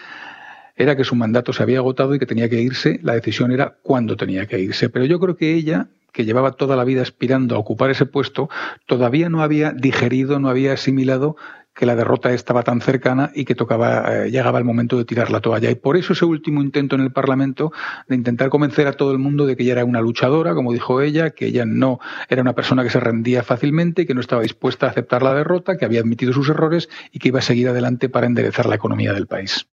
era 0.78 0.96
que 0.96 1.04
su 1.04 1.16
mandato 1.16 1.52
se 1.52 1.64
había 1.64 1.80
agotado 1.80 2.16
y 2.16 2.20
que 2.20 2.26
tenía 2.26 2.50
que 2.50 2.62
irse, 2.62 3.00
la 3.04 3.14
decisión 3.14 3.52
era 3.52 3.78
cuándo 3.82 4.16
tenía 4.16 4.46
que 4.46 4.60
irse. 4.60 4.90
Pero 4.90 5.06
yo 5.06 5.20
creo 5.20 5.36
que 5.36 5.56
ella, 5.56 5.90
que 6.14 6.24
llevaba 6.24 6.52
toda 6.52 6.76
la 6.76 6.84
vida 6.84 7.02
aspirando 7.02 7.56
a 7.56 7.60
ocupar 7.60 7.90
ese 7.90 8.06
puesto, 8.06 8.50
todavía 8.86 9.30
no 9.30 9.42
había 9.42 9.72
digerido, 9.72 10.40
no 10.40 10.50
había 10.50 10.74
asimilado 10.74 11.36
que 11.78 11.86
la 11.86 11.96
derrota 11.96 12.34
estaba 12.34 12.64
tan 12.64 12.82
cercana 12.82 13.32
y 13.36 13.46
que 13.46 13.54
tocaba, 13.54 14.26
eh, 14.26 14.32
llegaba 14.32 14.58
el 14.58 14.66
momento 14.66 14.98
de 14.98 15.06
tirar 15.06 15.30
la 15.30 15.42
toalla. 15.42 15.70
Y 15.70 15.76
por 15.76 15.96
eso 15.96 16.14
ese 16.14 16.26
último 16.26 16.62
intento 16.62 16.96
en 16.96 17.02
el 17.02 17.12
Parlamento 17.12 17.72
de 18.08 18.16
intentar 18.16 18.50
convencer 18.50 18.88
a 18.88 18.94
todo 18.94 19.12
el 19.12 19.20
mundo 19.20 19.46
de 19.46 19.56
que 19.56 19.64
ella 19.64 19.74
era 19.74 19.86
una 19.86 20.02
luchadora, 20.02 20.56
como 20.56 20.74
dijo 20.74 21.02
ella, 21.02 21.30
que 21.30 21.46
ella 21.46 21.66
no 21.66 22.00
era 22.30 22.42
una 22.42 22.54
persona 22.54 22.84
que 22.84 22.90
se 22.90 23.00
rendía 23.00 23.44
fácilmente, 23.44 24.08
que 24.08 24.16
no 24.16 24.22
estaba 24.22 24.42
dispuesta 24.42 24.88
a 24.88 24.90
aceptar 24.90 25.22
la 25.22 25.36
derrota, 25.36 25.78
que 25.78 25.86
había 25.86 26.02
admitido 26.02 26.34
sus 26.34 26.50
errores 26.50 26.90
y 27.12 27.20
que 27.20 27.28
iba 27.28 27.40
a 27.40 27.44
seguir 27.44 27.70
adelante 27.70 28.10
para 28.10 28.26
enderezar 28.26 28.66
la 28.66 28.76
economía 28.76 29.14
del 29.14 29.28
país. 29.28 29.68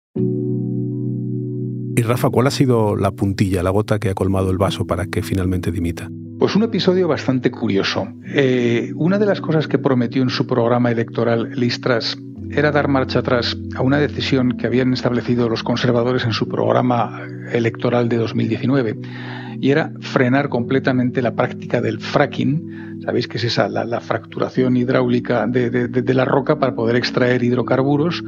Rafa, 2.04 2.30
¿cuál 2.30 2.48
ha 2.48 2.52
sido 2.52 2.96
la 2.96 3.12
puntilla, 3.12 3.64
la 3.64 3.70
gota 3.70 4.00
que 4.00 4.10
ha 4.10 4.14
colmado 4.14 4.52
el 4.52 4.58
vaso 4.58 4.86
para 4.86 5.06
que 5.06 5.22
finalmente 5.22 5.72
dimita? 5.72 6.10
Pues 6.40 6.56
un 6.56 6.64
episodio 6.64 7.08
bastante 7.08 7.52
curioso. 7.52 8.08
Eh, 8.26 8.92
una 8.96 9.18
de 9.18 9.26
las 9.26 9.42
cosas 9.42 9.68
que 9.68 9.78
prometió 9.78 10.22
en 10.22 10.30
su 10.30 10.46
programa 10.46 10.92
electoral 10.92 11.52
Listras 11.52 12.18
era 12.52 12.72
dar 12.72 12.88
marcha 12.88 13.20
atrás 13.20 13.58
a 13.76 13.82
una 13.82 13.98
decisión 13.98 14.58
que 14.58 14.68
habían 14.68 14.94
establecido 14.94 15.50
los 15.50 15.64
conservadores 15.64 16.26
en 16.26 16.34
su 16.34 16.48
programa 16.48 17.22
electoral 17.52 18.10
de 18.10 18.18
2019 18.18 19.00
y 19.64 19.72
era 19.72 19.94
frenar 20.02 20.50
completamente 20.50 21.22
la 21.22 21.36
práctica 21.36 21.80
del 21.80 22.00
fracking. 22.00 23.00
Sabéis 23.06 23.28
que 23.30 23.38
es 23.38 23.46
esa, 23.46 23.70
la, 23.70 24.02
fracturación 24.02 24.76
hidráulica 24.76 25.48
de, 25.48 26.14
la 26.14 26.26
roca 26.26 26.60
para 26.60 26.76
poder 26.76 26.98
extraer 26.98 27.44
hidrocarburos, 27.44 28.24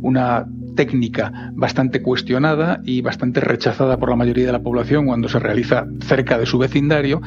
una 0.00 0.46
técnica 0.76 1.50
bastante 1.54 2.00
cuestionada 2.02 2.80
y 2.84 3.00
bastante 3.00 3.40
rechazada 3.40 3.98
por 3.98 4.10
la 4.10 4.16
mayoría 4.16 4.46
de 4.46 4.52
la 4.52 4.62
población 4.62 5.06
cuando 5.06 5.28
se 5.28 5.40
realiza 5.40 5.86
cerca 6.02 6.38
de 6.38 6.46
su 6.46 6.58
vecindario. 6.58 7.20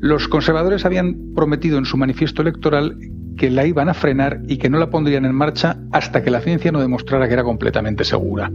Los 0.00 0.28
conservadores 0.28 0.84
habían 0.84 1.32
prometido 1.34 1.78
en 1.78 1.86
su 1.86 1.96
manifiesto 1.96 2.42
electoral 2.42 2.98
que 3.38 3.50
la 3.50 3.64
iban 3.66 3.88
a 3.88 3.94
frenar 3.94 4.40
y 4.46 4.58
que 4.58 4.68
no 4.68 4.78
la 4.78 4.90
pondrían 4.90 5.24
en 5.24 5.34
marcha 5.34 5.78
hasta 5.92 6.22
que 6.22 6.30
la 6.30 6.40
ciencia 6.40 6.70
no 6.70 6.80
demostrara 6.80 7.26
que 7.26 7.32
era 7.32 7.44
completamente 7.44 8.04
segura. 8.04 8.50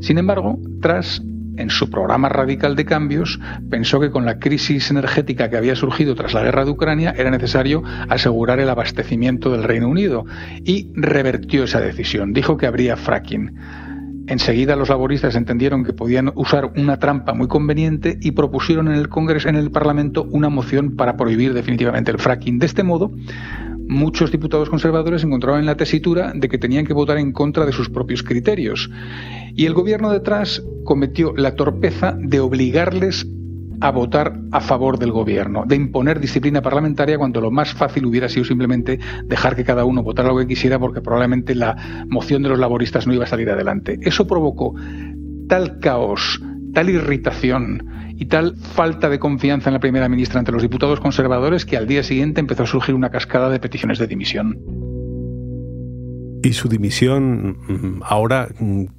Sin 0.00 0.18
embargo, 0.18 0.58
tras 0.80 1.22
en 1.56 1.70
su 1.70 1.90
programa 1.90 2.28
radical 2.28 2.76
de 2.76 2.84
cambios, 2.84 3.40
pensó 3.70 4.00
que 4.00 4.10
con 4.10 4.24
la 4.24 4.38
crisis 4.38 4.90
energética 4.90 5.50
que 5.50 5.56
había 5.56 5.76
surgido 5.76 6.14
tras 6.14 6.34
la 6.34 6.42
guerra 6.42 6.64
de 6.64 6.70
Ucrania 6.70 7.14
era 7.16 7.30
necesario 7.30 7.82
asegurar 8.08 8.60
el 8.60 8.68
abastecimiento 8.68 9.50
del 9.50 9.64
Reino 9.64 9.88
Unido 9.88 10.24
y 10.64 10.90
revertió 10.94 11.64
esa 11.64 11.80
decisión. 11.80 12.32
Dijo 12.32 12.56
que 12.56 12.66
habría 12.66 12.96
fracking. 12.96 13.54
Enseguida 14.28 14.74
los 14.74 14.88
laboristas 14.88 15.36
entendieron 15.36 15.84
que 15.84 15.92
podían 15.92 16.32
usar 16.34 16.72
una 16.76 16.98
trampa 16.98 17.32
muy 17.32 17.46
conveniente 17.46 18.18
y 18.20 18.32
propusieron 18.32 18.88
en 18.88 18.94
el 18.94 19.08
Congreso, 19.08 19.48
en 19.48 19.54
el 19.54 19.70
Parlamento, 19.70 20.24
una 20.24 20.48
moción 20.48 20.96
para 20.96 21.16
prohibir 21.16 21.54
definitivamente 21.54 22.10
el 22.10 22.18
fracking. 22.18 22.58
De 22.58 22.66
este 22.66 22.82
modo, 22.82 23.12
muchos 23.88 24.32
diputados 24.32 24.70
conservadores 24.70 25.24
encontraron 25.24 25.60
en 25.60 25.66
la 25.66 25.76
tesitura 25.76 26.32
de 26.34 26.48
que 26.48 26.58
tenían 26.58 26.86
que 26.86 26.92
votar 26.92 27.18
en 27.18 27.32
contra 27.32 27.64
de 27.66 27.72
sus 27.72 27.88
propios 27.88 28.22
criterios. 28.22 28.90
Y 29.54 29.66
el 29.66 29.74
gobierno 29.74 30.10
detrás 30.10 30.62
cometió 30.84 31.34
la 31.36 31.54
torpeza 31.54 32.16
de 32.18 32.40
obligarles 32.40 33.26
a 33.80 33.90
votar 33.90 34.40
a 34.52 34.60
favor 34.60 34.98
del 34.98 35.12
gobierno, 35.12 35.64
de 35.66 35.76
imponer 35.76 36.18
disciplina 36.18 36.62
parlamentaria 36.62 37.18
cuando 37.18 37.40
lo 37.40 37.50
más 37.50 37.74
fácil 37.74 38.06
hubiera 38.06 38.28
sido 38.28 38.44
simplemente 38.44 38.98
dejar 39.24 39.54
que 39.54 39.64
cada 39.64 39.84
uno 39.84 40.02
votara 40.02 40.30
lo 40.30 40.38
que 40.38 40.46
quisiera 40.46 40.78
porque 40.78 41.00
probablemente 41.02 41.54
la 41.54 42.06
moción 42.08 42.42
de 42.42 42.48
los 42.48 42.58
laboristas 42.58 43.06
no 43.06 43.14
iba 43.14 43.24
a 43.24 43.28
salir 43.28 43.50
adelante. 43.50 43.98
Eso 44.00 44.26
provocó 44.26 44.74
tal 45.48 45.78
caos, 45.78 46.40
tal 46.76 46.90
irritación 46.90 48.12
y 48.18 48.26
tal 48.26 48.54
falta 48.54 49.08
de 49.08 49.18
confianza 49.18 49.70
en 49.70 49.72
la 49.72 49.80
primera 49.80 50.10
ministra 50.10 50.40
ante 50.40 50.52
los 50.52 50.60
diputados 50.60 51.00
conservadores 51.00 51.64
que 51.64 51.78
al 51.78 51.86
día 51.86 52.02
siguiente 52.02 52.38
empezó 52.38 52.64
a 52.64 52.66
surgir 52.66 52.94
una 52.94 53.08
cascada 53.08 53.48
de 53.48 53.58
peticiones 53.58 53.98
de 53.98 54.06
dimisión. 54.06 54.58
¿Y 56.42 56.52
su 56.52 56.68
dimisión 56.68 58.02
ahora 58.02 58.48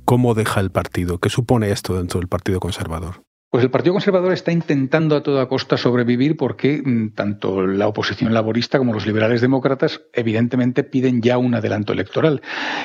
cómo 0.06 0.34
deja 0.34 0.60
el 0.60 0.72
partido? 0.72 1.20
¿Qué 1.20 1.30
supone 1.30 1.70
esto 1.70 1.96
dentro 1.96 2.20
del 2.20 2.28
Partido 2.28 2.60
Conservador? 2.60 3.27
Pues 3.50 3.63
el 3.63 3.72
Partido 3.72 3.94
Conservador 3.94 4.34
está 4.34 4.51
intentando 4.51 5.16
a 5.16 5.24
toda 5.24 5.48
costa 5.48 5.77
sobrevivir 5.77 6.36
porque 6.36 6.82
mm, 6.84 7.12
tanto 7.12 7.66
la 7.66 7.88
oposición 7.88 8.34
laborista 8.34 8.77
como 8.77 8.94
los 8.94 9.08
liberales 9.08 9.39
demócratas 9.39 10.01
evidentemente 10.12 10.84
piden 10.84 11.22
ya 11.22 11.38
un 11.38 11.56
adelanto 11.56 11.94
electoral. 11.94 12.42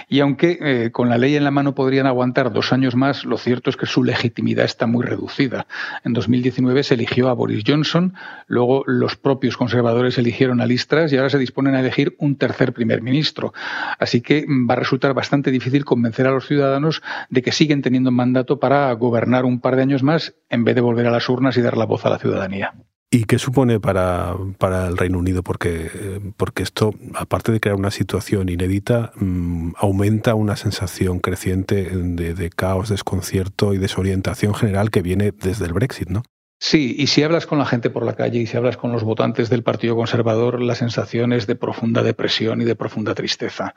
Y 0.08 0.20
aunque 0.20 0.58
eh, 0.60 0.90
con 0.92 1.08
la 1.08 1.18
ley 1.18 1.34
en 1.34 1.42
la 1.42 1.50
mano 1.50 1.74
podrían 1.74 2.06
aguantar 2.06 2.52
dos 2.52 2.72
años 2.72 2.94
más, 2.94 3.24
lo 3.24 3.38
cierto 3.38 3.70
es 3.70 3.76
que 3.76 3.86
su 3.86 4.04
legitimidad 4.04 4.64
está 4.64 4.86
muy 4.86 5.04
reducida. 5.04 5.66
En 6.04 6.12
2019 6.12 6.84
se 6.84 6.94
eligió 6.94 7.28
a 7.28 7.32
Boris 7.32 7.64
Johnson, 7.66 8.14
luego 8.46 8.84
los 8.86 9.16
propios 9.16 9.56
conservadores 9.56 10.16
eligieron 10.16 10.60
a 10.60 10.66
Liz 10.66 10.86
Truss 10.86 11.12
y 11.12 11.16
ahora 11.16 11.30
se 11.30 11.38
disponen 11.38 11.74
a 11.74 11.80
elegir 11.80 12.14
un 12.18 12.36
tercer 12.36 12.72
primer 12.72 13.02
ministro. 13.02 13.52
Así 13.98 14.20
que 14.20 14.44
mm, 14.46 14.70
va 14.70 14.74
a 14.74 14.78
resultar 14.78 15.12
bastante 15.12 15.50
difícil 15.50 15.84
convencer 15.84 16.28
a 16.28 16.30
los 16.30 16.46
ciudadanos 16.46 17.02
de 17.30 17.42
que 17.42 17.50
siguen 17.50 17.82
teniendo 17.82 18.12
mandato 18.12 18.60
para 18.60 18.92
gobernar 18.92 19.44
un 19.44 19.60
par 19.60 19.74
de 19.74 19.82
años 19.82 20.04
más 20.04 20.36
en 20.52 20.64
vez 20.64 20.76
de 20.76 20.82
volver 20.82 21.06
a 21.06 21.10
las 21.10 21.28
urnas 21.28 21.56
y 21.56 21.62
dar 21.62 21.76
la 21.76 21.86
voz 21.86 22.06
a 22.06 22.10
la 22.10 22.18
ciudadanía. 22.18 22.74
¿Y 23.10 23.24
qué 23.24 23.38
supone 23.38 23.80
para, 23.80 24.36
para 24.58 24.86
el 24.86 24.96
Reino 24.96 25.18
Unido? 25.18 25.42
Porque, 25.42 25.90
porque 26.36 26.62
esto, 26.62 26.94
aparte 27.14 27.52
de 27.52 27.60
crear 27.60 27.76
una 27.76 27.90
situación 27.90 28.48
inédita, 28.48 29.12
mm, 29.16 29.72
aumenta 29.76 30.34
una 30.34 30.56
sensación 30.56 31.18
creciente 31.18 31.84
de 31.84 32.50
caos, 32.50 32.88
desconcierto 32.88 33.74
y 33.74 33.78
desorientación 33.78 34.54
general 34.54 34.90
que 34.90 35.02
viene 35.02 35.32
desde 35.32 35.66
el 35.66 35.72
Brexit, 35.74 36.08
¿no? 36.08 36.22
Sí, 36.64 36.94
y 36.96 37.08
si 37.08 37.24
hablas 37.24 37.44
con 37.44 37.58
la 37.58 37.66
gente 37.66 37.90
por 37.90 38.06
la 38.06 38.14
calle 38.14 38.38
y 38.38 38.46
si 38.46 38.56
hablas 38.56 38.76
con 38.76 38.92
los 38.92 39.02
votantes 39.02 39.50
del 39.50 39.64
Partido 39.64 39.96
Conservador, 39.96 40.62
la 40.62 40.76
sensación 40.76 41.32
es 41.32 41.48
de 41.48 41.56
profunda 41.56 42.04
depresión 42.04 42.62
y 42.62 42.64
de 42.64 42.76
profunda 42.76 43.16
tristeza. 43.16 43.74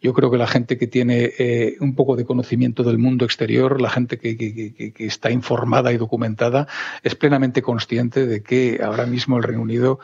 Yo 0.00 0.14
creo 0.14 0.30
que 0.30 0.38
la 0.38 0.46
gente 0.46 0.78
que 0.78 0.86
tiene 0.86 1.32
eh, 1.36 1.74
un 1.80 1.96
poco 1.96 2.14
de 2.14 2.24
conocimiento 2.24 2.84
del 2.84 2.96
mundo 2.96 3.24
exterior, 3.24 3.80
la 3.80 3.90
gente 3.90 4.18
que, 4.18 4.94
está 4.98 5.32
informada 5.32 5.92
y 5.92 5.96
documentada, 5.96 6.68
es 7.02 7.16
plenamente 7.16 7.60
consciente 7.60 8.24
de 8.24 8.40
que 8.40 8.82
ahora 8.84 9.06
mismo 9.06 9.36
el 9.36 9.42
Reino 9.42 9.62
Unido 9.62 9.98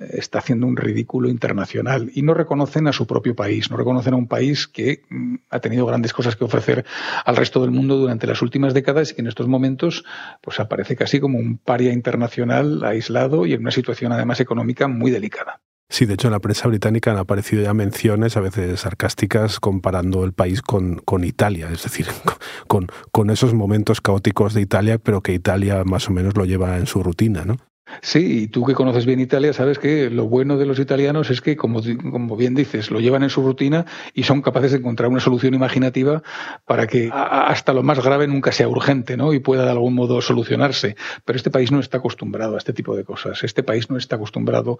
está 0.00 0.38
haciendo 0.38 0.66
un 0.66 0.76
ridículo 0.76 1.28
internacional 1.28 2.10
y 2.14 2.22
no 2.22 2.34
reconocen 2.34 2.86
a 2.86 2.92
su 2.92 3.06
propio 3.06 3.34
país, 3.34 3.70
no 3.70 3.76
reconocen 3.76 4.14
a 4.14 4.16
un 4.16 4.28
país 4.28 4.66
que 4.66 5.02
mm, 5.08 5.34
ha 5.50 5.60
tenido 5.60 5.84
grandes 5.86 6.12
cosas 6.12 6.36
que 6.36 6.44
ofrecer 6.44 6.84
al 7.24 7.36
resto 7.36 7.60
del 7.60 7.70
mundo 7.70 7.96
durante 7.96 8.26
las 8.26 8.40
últimas 8.40 8.72
décadas 8.72 9.10
y 9.10 9.14
que 9.14 9.20
en 9.20 9.26
estos 9.26 9.46
momentos 9.46 10.04
pues 10.40 10.58
aparece 10.58 10.96
casi 10.96 11.20
como 11.20 11.38
un 11.38 11.58
internacional 11.80 12.84
aislado 12.84 13.46
y 13.46 13.54
en 13.54 13.60
una 13.60 13.70
situación 13.70 14.12
además 14.12 14.40
económica 14.40 14.88
muy 14.88 15.10
delicada. 15.10 15.60
Sí, 15.88 16.06
de 16.06 16.14
hecho 16.14 16.28
en 16.28 16.32
la 16.32 16.38
prensa 16.38 16.68
británica 16.68 17.10
han 17.10 17.16
aparecido 17.16 17.64
ya 17.64 17.74
menciones, 17.74 18.36
a 18.36 18.40
veces 18.40 18.80
sarcásticas, 18.80 19.58
comparando 19.58 20.22
el 20.22 20.32
país 20.32 20.62
con, 20.62 20.96
con 20.98 21.24
Italia, 21.24 21.68
es 21.72 21.82
decir, 21.82 22.06
con, 22.68 22.86
con 23.10 23.28
esos 23.30 23.54
momentos 23.54 24.00
caóticos 24.00 24.54
de 24.54 24.60
Italia, 24.60 24.98
pero 24.98 25.20
que 25.20 25.32
Italia 25.32 25.82
más 25.84 26.08
o 26.08 26.12
menos 26.12 26.36
lo 26.36 26.44
lleva 26.44 26.76
en 26.78 26.86
su 26.86 27.02
rutina, 27.02 27.44
¿no? 27.44 27.56
Sí, 28.02 28.42
y 28.42 28.48
tú 28.48 28.64
que 28.64 28.74
conoces 28.74 29.06
bien 29.06 29.20
Italia, 29.20 29.52
sabes 29.52 29.78
que 29.78 30.10
lo 30.10 30.28
bueno 30.28 30.56
de 30.56 30.66
los 30.66 30.78
italianos 30.78 31.30
es 31.30 31.40
que, 31.40 31.56
como, 31.56 31.80
como, 32.10 32.36
bien 32.36 32.54
dices, 32.54 32.90
lo 32.90 33.00
llevan 33.00 33.22
en 33.22 33.30
su 33.30 33.42
rutina 33.42 33.86
y 34.14 34.22
son 34.22 34.42
capaces 34.42 34.72
de 34.72 34.78
encontrar 34.78 35.10
una 35.10 35.20
solución 35.20 35.54
imaginativa 35.54 36.22
para 36.66 36.86
que 36.86 37.10
hasta 37.12 37.72
lo 37.72 37.82
más 37.82 38.02
grave 38.02 38.26
nunca 38.26 38.52
sea 38.52 38.68
urgente 38.68 39.16
¿no? 39.16 39.32
y 39.32 39.40
pueda 39.40 39.64
de 39.64 39.70
algún 39.70 39.94
modo 39.94 40.20
solucionarse. 40.22 40.96
Pero 41.24 41.36
este 41.36 41.50
país 41.50 41.70
no 41.72 41.80
está 41.80 41.98
acostumbrado 41.98 42.54
a 42.54 42.58
este 42.58 42.72
tipo 42.72 42.96
de 42.96 43.04
cosas. 43.04 43.42
Este 43.44 43.62
país 43.62 43.90
no 43.90 43.96
está 43.96 44.16
acostumbrado 44.16 44.78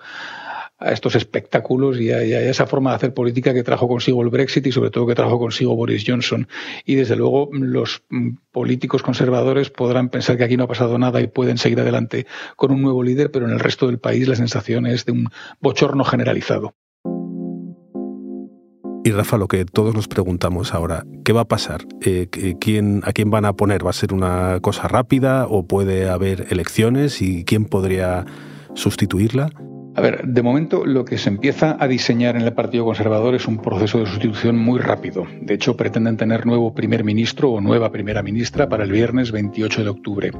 a 0.81 0.93
estos 0.93 1.15
espectáculos 1.15 2.01
y 2.01 2.11
a, 2.11 2.23
esa 2.23 2.67
forma 2.67 2.91
de 2.91 2.97
hacer 2.97 3.15
política 3.15 3.53
que 3.53 3.63
trajo 3.63 3.87
consigo 3.87 4.23
el 4.23 4.31
Brexit 4.31 4.67
y 4.67 4.73
sobre 4.73 4.91
todo 4.91 5.07
que 5.07 5.15
trajo 5.15 5.39
consigo 5.39 5.77
Boris 5.77 6.05
Johnson. 6.07 6.49
Y 6.87 6.95
desde 6.95 7.17
luego 7.17 7.51
los 7.53 8.03
mm, 8.09 8.31
políticos 8.51 9.03
conservadores 9.03 9.71
podrán 9.71 10.09
pensar 10.09 10.39
que 10.39 10.45
aquí 10.45 10.57
no 10.57 10.65
ha 10.65 10.69
pasado 10.69 10.99
nada 10.99 11.21
y 11.21 11.27
pueden 11.27 11.59
seguir 11.59 11.81
adelante 11.81 12.27
con 12.57 12.73
un 12.73 12.81
nuevo 12.81 13.03
líder, 13.03 13.31
pero 13.31 13.47
en 13.47 13.53
el 13.53 13.61
resto 13.61 13.87
del 13.87 13.99
país 13.99 14.27
la 14.27 14.37
sensación 14.37 14.87
es 14.87 15.05
de 15.05 15.13
un 15.13 15.29
bochorno 15.61 16.03
generalizado. 16.05 16.75
Y 19.03 19.13
Rafa, 19.13 19.39
lo 19.39 19.49
que 19.49 19.65
todos 19.65 19.95
nos 19.95 20.09
preguntamos 20.09 20.75
ahora, 20.75 21.05
¿qué 21.25 21.33
va 21.33 21.43
a 21.43 21.49
pasar? 21.49 21.87
Eh, 22.03 22.29
¿quién, 22.61 23.03
¿A 23.05 23.13
quién 23.13 23.31
van 23.31 23.47
a 23.47 23.55
poner? 23.55 23.85
¿Va 23.85 23.91
a 23.91 23.95
ser 23.95 24.13
una 24.13 24.61
cosa 24.61 24.89
rápida 24.89 25.47
o 25.47 25.67
puede 25.67 26.09
haber 26.09 26.47
elecciones? 26.51 27.23
¿Y 27.23 27.45
quién 27.45 27.65
podría 27.65 28.27
sustituirla? 28.75 29.51
A 29.97 30.01
ver, 30.01 30.25
de 30.25 30.43
momento 30.43 30.87
lo 30.87 31.05
que 31.05 31.19
se 31.19 31.29
empieza 31.29 31.77
a 31.79 31.89
diseñar 31.89 32.37
en 32.37 32.43
el 32.43 32.53
Partido 32.53 32.85
Conservador 32.85 33.35
es 33.35 33.49
un 33.49 33.59
proceso 33.59 33.99
de 33.99 34.07
sustitución 34.07 34.57
muy 34.57 34.79
rápido. 34.79 35.27
De 35.41 35.55
hecho, 35.55 35.77
pretenden 35.77 36.17
tener 36.17 36.47
nuevo 36.47 36.73
primer 36.75 37.03
ministro 37.03 37.51
o 37.51 37.61
nueva 37.61 37.91
primera 37.91 38.23
ministra 38.23 38.69
para 38.69 38.85
el 38.85 38.93
viernes 38.93 39.33
28 39.33 39.83
de 39.83 39.91
octubre. 39.91 40.31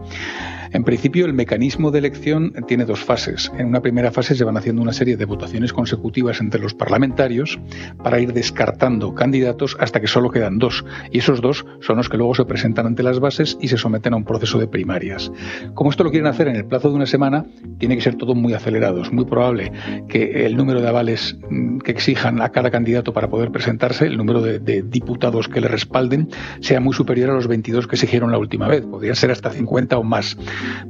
En 0.72 0.84
principio, 0.84 1.26
el 1.26 1.32
mecanismo 1.32 1.90
de 1.90 1.98
elección 1.98 2.52
tiene 2.68 2.84
dos 2.84 3.00
fases. 3.00 3.50
En 3.58 3.66
una 3.66 3.80
primera 3.80 4.12
fase 4.12 4.34
se 4.34 4.44
van 4.44 4.56
haciendo 4.56 4.82
una 4.82 4.92
serie 4.92 5.16
de 5.16 5.24
votaciones 5.24 5.72
consecutivas 5.72 6.40
entre 6.40 6.60
los 6.60 6.74
parlamentarios 6.74 7.58
para 8.02 8.20
ir 8.20 8.32
descartando 8.32 9.14
candidatos 9.14 9.76
hasta 9.80 10.00
que 10.00 10.06
solo 10.06 10.30
quedan 10.30 10.58
dos. 10.58 10.84
Y 11.10 11.18
esos 11.18 11.40
dos 11.40 11.66
son 11.80 11.96
los 11.96 12.08
que 12.08 12.16
luego 12.16 12.34
se 12.34 12.44
presentan 12.44 12.86
ante 12.86 13.02
las 13.02 13.18
bases 13.18 13.58
y 13.60 13.68
se 13.68 13.76
someten 13.76 14.14
a 14.14 14.16
un 14.16 14.24
proceso 14.24 14.58
de 14.58 14.68
primarias. 14.68 15.32
Como 15.74 15.90
esto 15.90 16.04
lo 16.04 16.10
quieren 16.10 16.28
hacer 16.28 16.46
en 16.46 16.56
el 16.56 16.64
plazo 16.64 16.88
de 16.90 16.94
una 16.94 17.06
semana, 17.06 17.46
tiene 17.78 17.96
que 17.96 18.02
ser 18.02 18.14
todo 18.14 18.34
muy 18.34 18.54
acelerado. 18.54 19.02
Es 19.02 19.12
muy 19.12 19.24
probable 19.24 19.72
que 20.08 20.46
el 20.46 20.56
número 20.56 20.80
de 20.80 20.88
avales 20.88 21.36
mm, 21.50 21.78
que 21.78 21.90
exijan 21.90 22.40
a 22.42 22.50
cada 22.50 22.70
candidato 22.70 23.12
para 23.12 23.28
poder 23.28 23.50
presentarse, 23.50 24.06
el 24.06 24.16
número 24.16 24.40
de, 24.40 24.60
diputados 24.82 25.48
que 25.48 25.60
le 25.60 25.68
respalden, 25.68 26.28
sea 26.60 26.80
muy 26.80 26.94
superior 26.94 27.30
a 27.30 27.34
los 27.34 27.48
22 27.48 27.86
que 27.86 27.96
exigieron 27.96 28.30
la 28.30 28.38
última 28.38 28.68
vez. 28.68 28.82
Podría 28.82 29.14
ser 29.14 29.30
hasta 29.30 29.50
50 29.50 29.98
o 29.98 30.02
más 30.02 30.36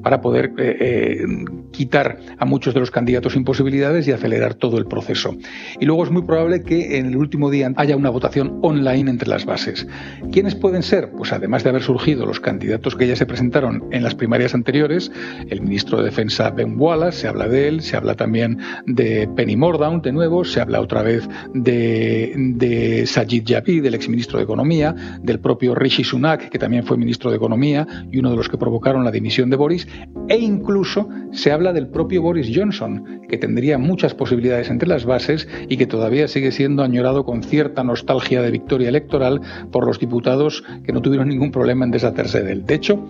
para 0.03 0.21
poder 0.21 0.53
eh, 0.59 0.77
eh, 0.81 1.25
quitar 1.73 2.19
a 2.39 2.45
muchos 2.45 2.75
de 2.75 2.81
los 2.81 2.91
candidatos 2.91 3.37
imposibilidades 3.37 4.07
y 4.09 4.13
acelerar 4.13 4.55
todo 4.55 4.79
el 4.79 4.87
proceso. 4.87 5.37
Y 5.79 5.87
luego 5.87 6.05
es 6.05 6.11
muy 6.11 6.23
probable 6.23 6.63
que 6.63 6.99
en 6.99 7.07
el 7.07 7.17
último 7.17 7.51
día 7.51 7.73
haya 7.77 7.97
una 7.97 8.11
votación 8.11 8.59
online 8.63 9.11
entre 9.11 9.29
las 9.29 9.45
bases. 9.45 9.87
¿Quiénes 10.33 10.55
pueden 10.55 10.83
ser? 10.83 11.11
Pues 11.17 11.33
además 11.33 11.65
de 11.65 11.71
haber 11.71 11.83
surgido 11.83 12.27
los 12.27 12.41
candidatos 12.41 12.97
que 12.97 13.07
ya 13.07 13.17
se 13.17 13.27
presentaron 13.27 13.85
en 13.91 14.03
las 14.03 14.15
primarias 14.15 14.55
anteriores, 14.55 15.11
el 15.49 15.61
ministro 15.61 15.99
de 15.99 16.05
Defensa 16.05 16.51
Ben 16.51 16.75
Wallace, 16.79 17.21
se 17.21 17.29
habla 17.29 17.49
de 17.49 17.69
él, 17.69 17.83
se 17.83 17.97
habla 17.97 18.15
también 18.15 18.59
de 18.87 19.29
Penny 19.37 19.57
Mordaunt 19.57 20.05
de 20.05 20.13
nuevo, 20.13 20.45
se 20.45 20.61
habla 20.61 20.81
otra 20.81 21.03
vez 21.03 21.29
de, 21.55 22.35
de 22.37 23.07
Sajid 23.07 23.45
Javid, 23.47 23.83
del 23.83 23.95
exministro 23.95 24.39
de 24.39 24.45
Economía, 24.45 24.95
del 25.23 25.41
propio 25.41 25.75
Rishi 25.75 26.05
Sunak, 26.05 26.49
que 26.49 26.59
también 26.59 26.85
fue 26.85 26.97
ministro 26.97 27.31
de 27.31 27.37
Economía 27.37 27.87
y 28.11 28.19
uno 28.19 28.31
de 28.31 28.37
los 28.37 28.49
que 28.49 28.59
provocaron 28.59 29.05
la 29.05 29.11
dimisión 29.11 29.51
de 29.51 29.57
Boris, 29.61 29.87
e 30.29 30.39
incluso 30.39 31.09
se 31.33 31.53
habla 31.53 31.73
del 31.73 31.89
propio 31.89 32.23
Boris 32.23 32.51
Johnson, 32.53 33.21
que 33.29 33.37
tendría 33.37 33.77
muchas 33.77 34.15
posibilidades 34.15 34.71
entre 34.71 34.89
las 34.89 35.05
bases 35.05 35.47
y 35.69 35.77
que 35.77 35.87
todavía 35.87 36.29
sigue 36.29 36.51
siendo 36.51 36.83
añorado 36.83 37.25
con 37.25 37.43
cierta 37.43 37.85
nostalgia 37.85 38.41
de 38.41 38.51
victoria 38.51 38.89
electoral 38.89 39.43
por 39.71 39.87
los 39.87 39.99
diputados 39.99 40.65
que 40.85 40.93
no 40.93 41.03
tuvieron 41.03 41.29
ningún 41.29 41.53
problema 41.53 41.85
en 41.85 41.91
deshacerse 41.91 42.43
de 42.43 42.53
él. 42.53 42.67
De 42.67 42.75
hecho, 42.75 43.07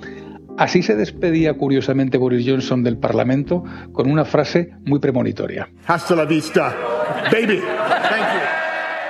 Así 0.59 0.83
se 0.83 0.95
despedía 0.95 1.55
curiosamente 1.55 2.19
Boris 2.19 2.45
Johnson 2.47 2.83
del 2.83 2.99
Parlamento 2.99 3.65
con 3.93 4.11
una 4.11 4.27
frase 4.27 4.73
muy 4.85 4.99
premonitoria. 4.99 5.71
Hasta 5.87 6.15
la 6.15 6.27
vista, 6.27 6.77
baby. 7.33 7.61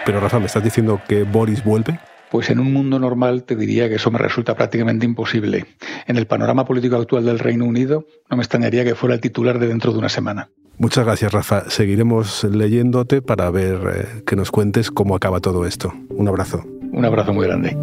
Pero 0.06 0.20
Rafa, 0.20 0.38
¿me 0.38 0.46
estás 0.46 0.62
diciendo 0.62 1.00
que 1.08 1.24
Boris 1.24 1.64
vuelve? 1.64 1.98
Pues 2.30 2.48
en 2.50 2.60
un 2.60 2.72
mundo 2.72 2.98
normal 2.98 3.42
te 3.42 3.56
diría 3.56 3.88
que 3.88 3.96
eso 3.96 4.10
me 4.10 4.18
resulta 4.18 4.54
prácticamente 4.54 5.04
imposible. 5.04 5.66
En 6.06 6.16
el 6.16 6.26
panorama 6.26 6.64
político 6.64 6.96
actual 6.96 7.24
del 7.24 7.38
Reino 7.40 7.64
Unido 7.64 8.06
no 8.30 8.36
me 8.36 8.42
extrañaría 8.42 8.84
que 8.84 8.94
fuera 8.94 9.14
el 9.14 9.20
titular 9.20 9.58
de 9.58 9.66
dentro 9.66 9.92
de 9.92 9.98
una 9.98 10.08
semana. 10.08 10.48
Muchas 10.78 11.04
gracias, 11.04 11.32
Rafa. 11.32 11.68
Seguiremos 11.68 12.44
leyéndote 12.44 13.20
para 13.20 13.50
ver 13.50 13.80
eh, 13.94 14.22
que 14.24 14.36
nos 14.36 14.50
cuentes 14.50 14.90
cómo 14.90 15.14
acaba 15.14 15.40
todo 15.40 15.66
esto. 15.66 15.92
Un 16.08 16.28
abrazo. 16.28 16.64
Un 16.92 17.04
abrazo 17.04 17.34
muy 17.34 17.46
grande. 17.46 17.76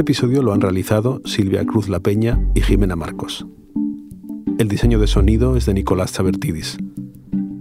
Este 0.00 0.12
episodio 0.12 0.42
lo 0.42 0.54
han 0.54 0.62
realizado 0.62 1.20
Silvia 1.26 1.62
Cruz 1.66 1.90
La 1.90 2.00
Peña 2.00 2.40
y 2.54 2.62
Jimena 2.62 2.96
Marcos. 2.96 3.46
El 4.56 4.66
diseño 4.66 4.98
de 4.98 5.06
sonido 5.06 5.58
es 5.58 5.66
de 5.66 5.74
Nicolás 5.74 6.14
Chabertidis. 6.14 6.78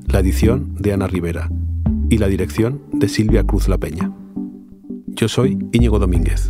La 0.08 0.20
edición 0.20 0.74
de 0.76 0.94
Ana 0.94 1.08
Rivera. 1.08 1.52
Y 2.10 2.18
la 2.18 2.28
dirección 2.28 2.82
de 2.94 3.10
Silvia 3.10 3.44
Cruz 3.44 3.68
La 3.68 3.78
Peña. 3.78 4.14
Yo 5.08 5.28
soy 5.28 5.60
Íñigo 5.74 6.00
Domínguez. 6.00 6.50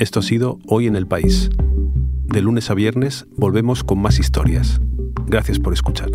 Esto 0.00 0.18
ha 0.18 0.22
sido 0.24 0.58
Hoy 0.66 0.88
en 0.88 0.96
el 0.96 1.06
País. 1.06 1.48
De 2.26 2.42
lunes 2.42 2.68
a 2.68 2.74
viernes 2.74 3.28
volvemos 3.36 3.84
con 3.84 4.02
más 4.02 4.18
historias. 4.18 4.80
Gracias 5.28 5.60
por 5.60 5.74
escuchar. 5.74 6.10